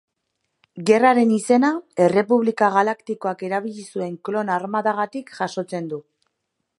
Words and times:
Gerraren 0.89 1.33
izena 1.35 1.69
Errepublika 2.05 2.71
galaktikoak 2.77 3.45
erabili 3.49 3.87
zuen 3.97 4.15
klon 4.29 4.53
armadagatik 4.55 5.33
jasotzen 5.41 5.93
du. 5.93 6.05